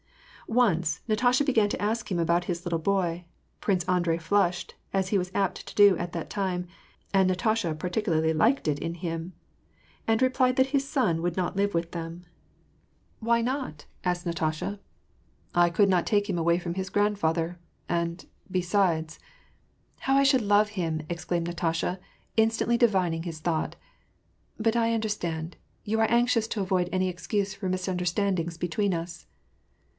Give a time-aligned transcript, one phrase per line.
[0.47, 3.23] Once, Natasha began to ask him about his little boy:
[3.61, 6.67] Prince Andrei flushed, as he was apt to do at that time,—
[7.13, 9.33] and Natasha particularly liked it in him,—
[10.09, 12.25] and replied that his son would not live with them.
[13.21, 13.53] WAR AND PEACE.
[13.53, 14.79] 235" Why not?" asked Natasha.
[15.21, 15.69] '*!
[15.75, 17.57] could not take him away from his grandfather;
[17.87, 19.19] and, besides
[20.01, 20.97] "—"How I should love him!
[20.99, 21.97] '^ exclaimed Natasha,
[22.35, 23.75] instantly divining his thought.
[24.59, 25.55] '^ But I understand:
[25.85, 29.27] you are anxious to avoid any excuse for misiuiderstandings between us."